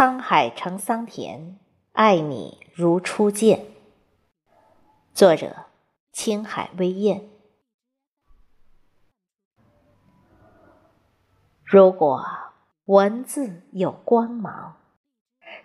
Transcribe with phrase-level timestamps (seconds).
[0.00, 1.58] 沧海成桑田，
[1.92, 3.66] 爱你如初见。
[5.12, 5.66] 作者：
[6.10, 7.28] 青海微燕。
[11.62, 12.26] 如果
[12.86, 14.76] 文字有光芒，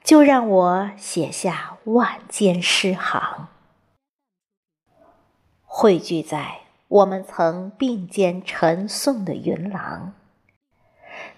[0.04, 3.47] 就让我写下万间诗行，
[5.64, 10.14] 汇聚在我们曾并肩晨诵的云廊，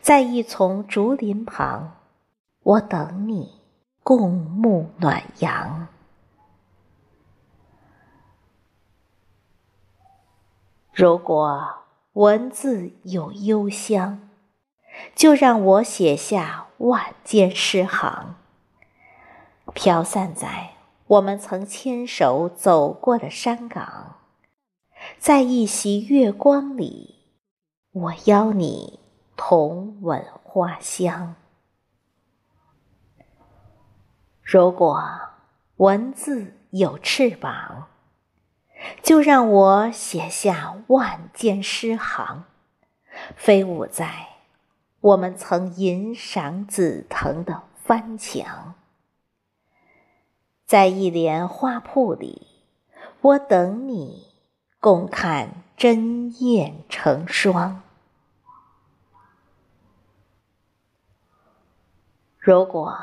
[0.01, 1.93] 在一丛竹林旁。
[2.67, 3.61] 我等你
[4.03, 4.29] 共
[4.61, 5.87] 沐暖阳。
[10.91, 11.65] 如果
[12.11, 14.29] 文字有幽香，
[15.15, 18.35] 就让我写下万间诗行，
[19.73, 20.71] 飘散在
[21.05, 24.18] 我们曾牵手走过的山岗，
[25.18, 27.15] 在一袭月光里，
[27.93, 28.99] 我邀你
[29.37, 31.35] 同吻花香。
[34.49, 35.03] 如果
[35.75, 37.87] 文字有翅膀，
[39.03, 42.45] 就让我写下万间诗行，
[43.35, 44.29] 飞舞在
[45.01, 48.75] 我们曾吟赏紫藤的帆墙，
[50.65, 52.47] 在一帘花铺里，
[53.19, 54.29] 我等你
[54.79, 57.83] 共看针雁成双。
[62.39, 62.97] 如果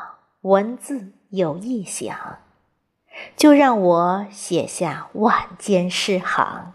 [0.45, 2.39] 文字，有意想，
[3.35, 6.75] 就让我写下万间诗行，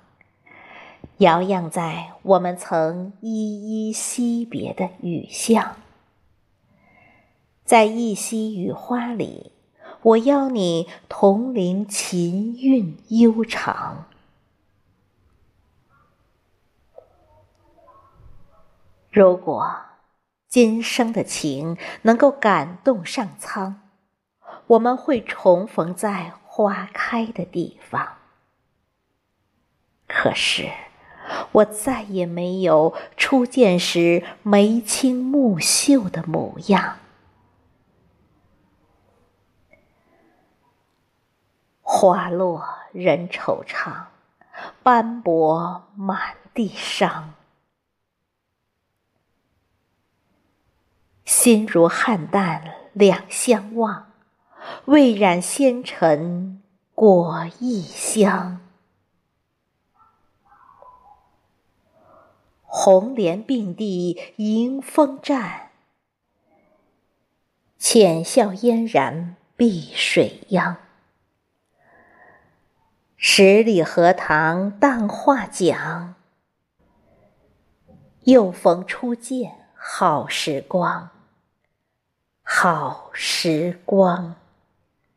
[1.17, 5.75] 摇漾在我们曾依依惜别的雨巷，
[7.63, 9.51] 在一溪雨花里，
[10.01, 14.05] 我邀你同聆琴韵悠长。
[19.11, 19.75] 如果
[20.49, 23.81] 今生的情能够感动上苍。
[24.65, 28.17] 我们会重逢在花开的地方，
[30.07, 30.69] 可是
[31.51, 36.97] 我再也没有初见时眉清目秀的模样。
[41.81, 44.05] 花落人惆怅，
[44.83, 47.33] 斑驳满地伤，
[51.49, 54.11] 心如汉淡两相望。
[54.85, 56.61] 未染纤尘
[56.93, 58.61] 果异香，
[62.61, 65.71] 红莲并蒂迎风站，
[67.79, 70.77] 浅笑嫣然碧水央。
[73.17, 76.13] 十里荷塘淡画桨，
[78.25, 81.09] 又逢初见好时光，
[82.51, 84.38] 好时光。